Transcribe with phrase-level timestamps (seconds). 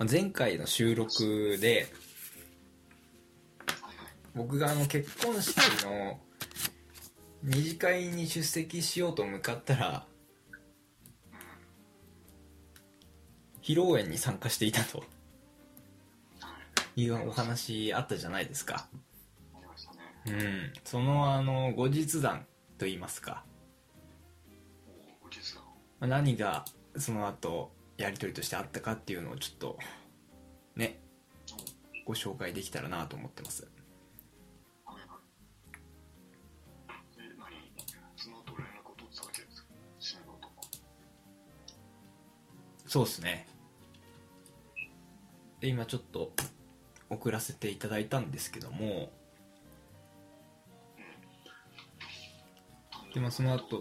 [0.00, 1.86] まあ前回の収録で
[4.34, 6.18] 僕があの結婚式の
[7.42, 10.06] 二次会に出席しようと向かったら
[13.60, 15.04] 披露宴に参加していたと
[16.40, 16.46] は
[16.96, 18.88] いいうお話あったじゃないですか。
[19.54, 19.98] ありましたね。
[20.26, 20.72] うん。
[20.82, 22.46] そのあの後日談
[22.78, 23.44] といいますか。
[26.00, 26.64] 何が
[26.96, 27.70] その後
[28.02, 29.78] やり取りとしてあったかっていうのをちょっと
[30.74, 31.00] ね
[32.06, 33.68] ご紹介できたらなと思ってます。
[42.86, 43.46] そうですね。
[45.60, 46.32] で今ちょっと
[47.08, 49.12] 送らせていただいたんですけども
[53.14, 53.78] でまあその後、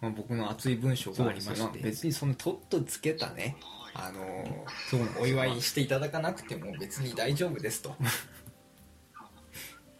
[0.00, 3.56] まあ僕の熱い文章がありまして別にそのとっとつけたね
[3.94, 7.94] あのそうお祝いしていただかなくても別に大丈夫ですと。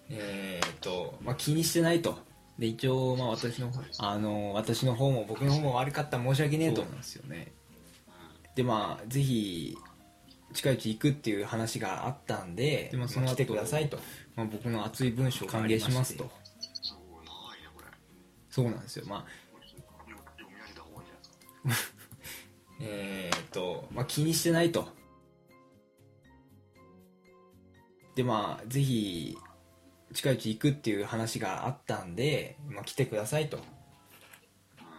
[0.08, 2.18] えっと、まあ、気にしてないと。
[2.58, 6.82] で一応まあ私のあの私の方も僕の方も悪かったら申し訳ねえと。
[6.82, 7.52] そうなんですよね。
[8.55, 9.77] でまあぜひ
[10.52, 13.98] 近いうち行くっていう話があったんででまあその後来てくださいと、
[14.36, 16.30] まあ、僕の熱い文章があ歓迎してますと
[18.53, 19.27] そうなんですよまあ
[22.81, 24.89] えっと、まあ、気にしてないと。
[28.14, 29.39] で、まあ、ぜひ、
[30.12, 33.58] 近いうち行くっていう話があったんで、まあ、来てくださいと。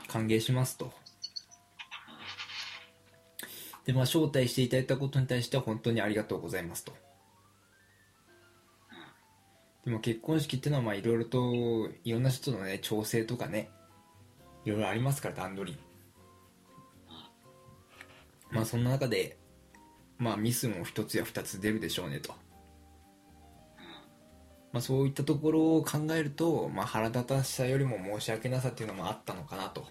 [0.07, 0.93] 歓迎しますと。
[3.85, 6.93] で、まあ、招待していただいたことに対しては本当にありがとうございますと。
[9.85, 13.69] でも結婚式っていうのは、まあ、いろいろと、いろんな人のね、調整とかね、
[14.65, 15.79] いろいろありますから、段取り。
[18.49, 19.37] まあそんな中で、
[20.17, 22.33] まあミスも一つや二つ出るでしょうねと。
[24.71, 29.85] まあそういったところを考えると、まあ腹立たしさよりも申し訳なさっていうのもあったのかなと。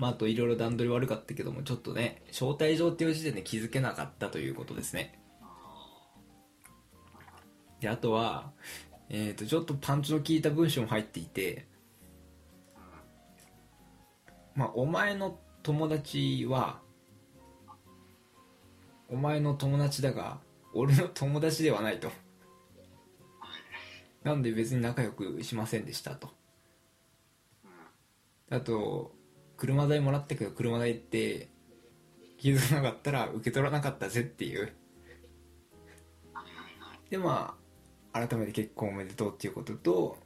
[0.00, 5.20] まああといろいろ段取り悪かったけども、ちょっとね、招待状っていう時点で気づけなかったということですね。
[7.80, 8.50] で、あとは、
[9.10, 11.66] えっ、と、ちょっとパンチの効いた文章も入っていて、
[14.54, 16.80] まあ、お前の友達は、
[19.10, 20.38] お前の友達だが、
[20.72, 22.10] 俺の友達ではないと。
[24.24, 26.30] なんで別に仲良くしませんでしたと。
[28.48, 29.19] あと、
[29.60, 31.48] 車代もらったけど車代って
[32.38, 34.72] 気づかなかったら受け取らなかったぜっていう。
[37.10, 37.54] で、ま
[38.14, 40.16] あ、改めて結婚おめでとうっていうことと、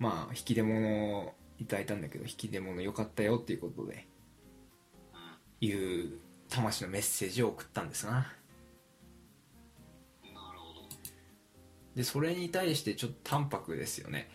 [0.00, 4.08] まあ、引き出物をいただいたんだけど、引き出物良かったよっていうことで、
[5.60, 8.32] いう魂のメッセージを送ったんですな。
[11.94, 14.28] で、それに対してちょっと淡白ですよね。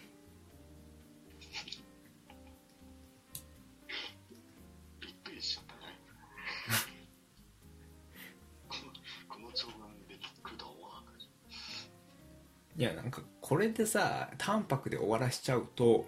[12.84, 16.06] いや、なんか、これでさ、淡白で終わらしちゃうと、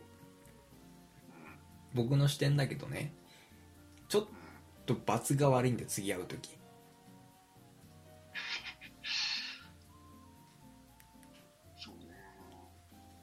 [1.94, 3.14] 僕の視点だけどね、
[4.10, 4.26] ちょっ
[4.86, 6.50] と罰が悪いんで、次会うとき。
[11.78, 12.12] そうね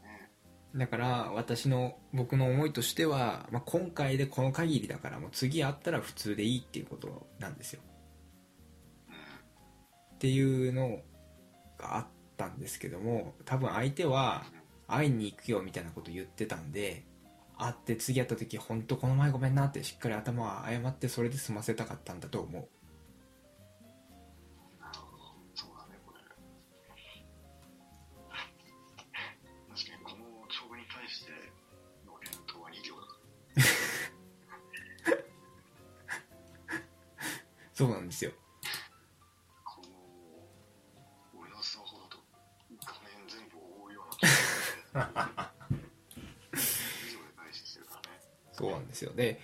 [0.02, 0.30] ね
[0.74, 7.82] だから、私の、僕の思いとしては、まあ、今回でこの限りだから、もう次会ったら普通でいいっていうことなんですよ。
[10.14, 11.02] っていうの
[11.76, 14.44] があったんですけども、多分相手は、
[14.88, 17.04] 会いに行くよみたいなこと言ってたんで、
[17.56, 22.68] 会って次会った時、本当この前ごめんなってしっかり頭は謝ってそれで済ませたかったんだと思う。
[24.80, 25.22] なるほど。
[25.54, 26.18] そうだねこれ。
[29.74, 31.32] 確かにこの長文に対して
[32.04, 33.06] の返答は2行だ。
[37.72, 38.08] そうなん
[48.52, 49.12] そうなんですよ。
[49.14, 49.40] で、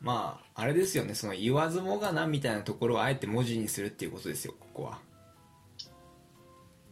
[0.00, 5.00] まあ、あれですよね、その言わずもがなみたいなところをあえて文字にするっていうことですよ、ここは。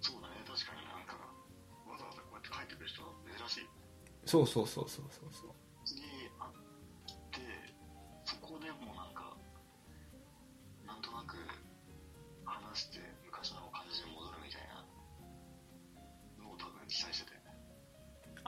[0.00, 1.14] そうだね確かになんか
[1.88, 3.08] わざわざこうやって書いてくる人は
[3.38, 3.68] 珍しい
[4.26, 5.50] そうそうそうそうそうそう。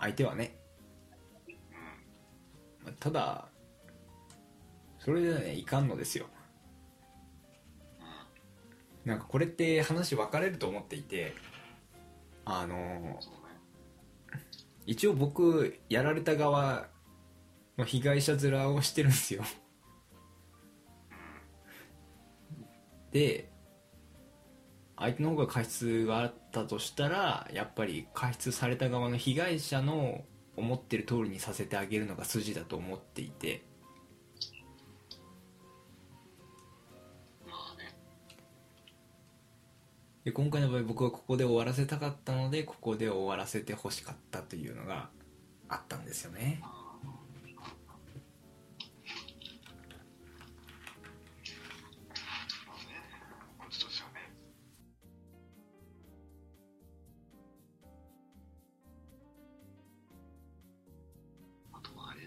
[0.04, 0.58] 相手はね。
[2.84, 3.48] まあただ
[4.98, 6.26] それではねいかんのですよ。
[9.06, 11.34] なんかこれって話分かれると思っていて
[12.44, 13.18] あの
[14.86, 16.88] 一応僕やられた側
[17.78, 19.42] の被害者面をしてるんですよ。
[23.10, 23.50] で
[25.04, 30.24] 相手の方が過失があったとしたらやっぱり過失された側の被害者の
[30.56, 33.64] 思ってる通りにさせてあげるのが筋だと思っていて。
[40.24, 45.10] で今回の場合僕はここで終わらせたかったのでここで終わらせてほしかったというのが
[45.68, 46.62] あったんですよね。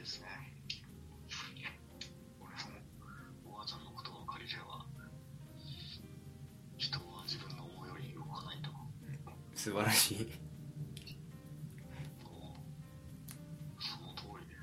[0.08, 0.28] ですね。
[2.40, 2.80] 俺も
[3.52, 4.86] おばあちゃんの言葉を借りれば
[6.78, 8.70] 人は自分の思うように動かないと。
[9.54, 10.32] 素晴らしい。
[13.80, 14.48] その通り。
[14.48, 14.56] で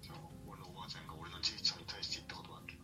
[0.00, 0.16] じゃあ
[0.46, 2.78] 俺のおばあちゃんが俺のじいちゃんに対して言ったことだっけ？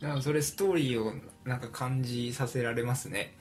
[0.00, 1.14] だからそれストーリーを
[1.44, 3.34] なんか感じさせられますね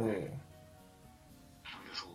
[0.00, 0.32] なんで
[1.92, 2.10] そう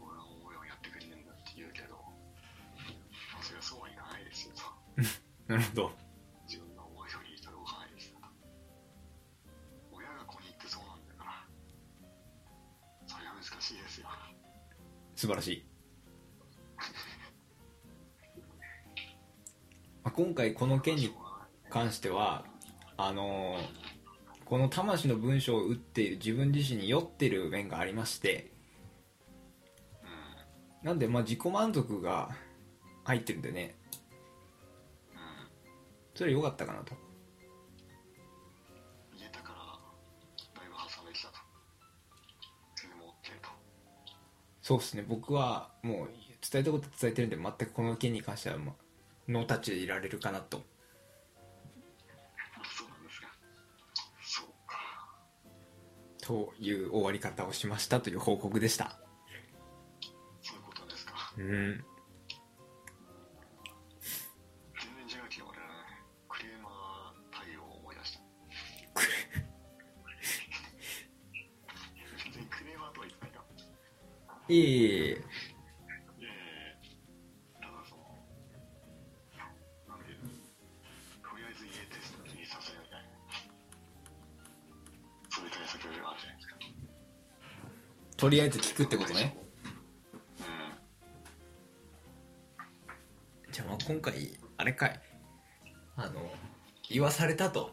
[0.00, 4.62] 俺の思いをやってくれねえんだって言うけどまあそれはそうはいかないですよと。
[5.46, 5.92] なるほど。
[6.46, 8.26] 自分の思い通りにしたら動かないですよと。
[9.92, 11.46] 親が子に言ってそうなんだから
[13.06, 14.08] それは難しいですよ。
[15.14, 15.64] 素晴らしい、
[20.02, 21.14] まあ、今回この件に
[21.70, 22.44] 関しては
[22.96, 23.91] あのー
[24.44, 28.50] この魂の文章を打っている自分自身に酔ってる面がありまして
[30.82, 32.30] うんなんでまあ自己満足が
[33.04, 33.74] 入ってるんでね。
[35.12, 35.18] うん
[36.14, 36.94] それ良かったかなと。
[39.18, 41.34] 言えたからだいぶ挟めてたと。
[42.76, 43.48] それでも OK と。
[44.60, 45.04] そうですね。
[45.08, 46.08] 僕はもう
[46.48, 48.74] 伝えたこと伝えてるんで全くこの件に関しては、まあ、
[49.28, 50.62] ノータッチでいられるかなと
[56.32, 58.96] という終わり方をしましたという報告でした。
[60.40, 61.12] そういうことですか。
[61.36, 61.44] うん。
[61.44, 61.54] 全
[65.08, 65.58] 然違うけど俺
[66.30, 66.72] クレーマー
[67.30, 68.20] 対応を思い出した。
[72.24, 73.42] 全然クレーマーとは言ってないよ
[74.48, 75.24] いえいえ
[88.22, 89.36] とりあえず聞くってことね。
[90.38, 90.42] う
[93.48, 93.52] ん。
[93.52, 95.00] じゃあまあ今回あれかい。
[95.96, 96.30] あの
[96.88, 97.72] 言わされたと。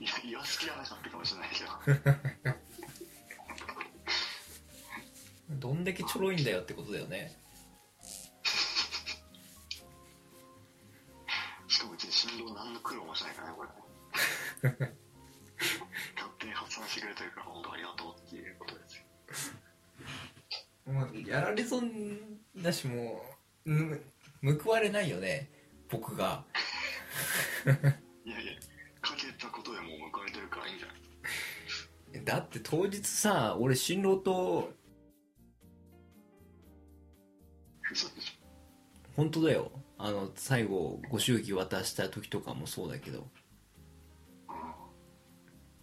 [0.00, 1.56] いや言わす気はなかったかもしれないけ
[5.52, 5.58] ど。
[5.60, 7.36] どんだけちょろいんだよってことだよね。
[11.68, 13.68] しかもうちに振動何の苦労もしないからねこれ。
[16.16, 18.47] 勝手に発散してくれてるから本当ありがとうっていう
[20.88, 21.90] もうやられ損
[22.56, 23.22] だしも
[23.66, 24.00] うむ
[24.62, 25.50] 報われないよね
[25.90, 26.44] 僕が。
[28.24, 28.52] いやいや
[29.00, 30.94] かけたことでもう報われてるからいいんじゃな
[32.20, 32.24] い？
[32.24, 34.70] だって当日さ俺新郎と
[37.92, 38.38] 嘘でし
[39.16, 39.70] 本当だよ。
[39.98, 43.20] あの最後ご祝儀渡した時とかもそうだけど。
[43.20, 43.24] ょ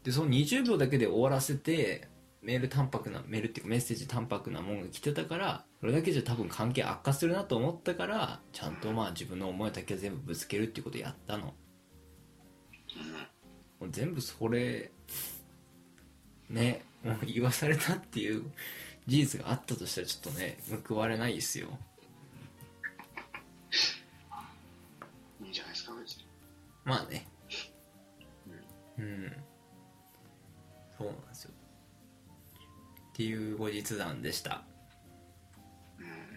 [0.03, 2.07] でその20秒だけで終わらせて
[2.45, 11.55] メール淡白なメールっていうかメッセージ淡白なもんが来てたからそれだけじゃ多分関係悪化するなと思ったからちゃんとまあ自分の思いだけは全部ぶつけるっていうことやったの。
[12.95, 13.13] うん。
[13.79, 14.91] もう全部それ
[16.51, 18.43] ねもう言わされたっていう
[19.07, 21.67] 事実があったとしたらちょっとね報われないですよ。
[25.41, 26.27] いいんじゃないですか別に。
[26.83, 27.25] まあね。
[28.99, 29.31] うん。
[30.97, 31.07] そう。
[31.07, 31.15] なん
[33.15, 34.65] っていう後日談でした。